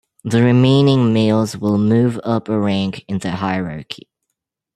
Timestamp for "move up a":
1.77-2.59